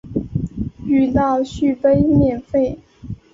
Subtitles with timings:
[0.83, 2.79] 遇到续杯免费